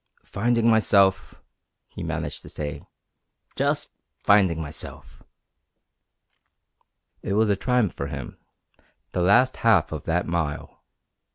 "Finding 0.25 0.67
myself," 0.67 1.35
he 1.89 2.01
managed 2.01 2.41
to 2.41 2.49
say. 2.49 2.81
"Just 3.55 3.91
finding 4.17 4.59
myself!" 4.59 5.21
It 7.21 7.33
was 7.33 7.49
a 7.49 7.55
triumph 7.55 7.93
for 7.93 8.07
him 8.07 8.39
the 9.11 9.21
last 9.21 9.57
half 9.57 9.91
of 9.91 10.05
that 10.05 10.25
mile. 10.25 10.81